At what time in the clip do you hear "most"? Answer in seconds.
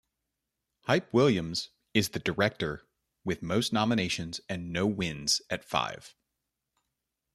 3.43-3.71